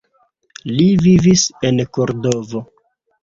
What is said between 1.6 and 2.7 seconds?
en Kordovo.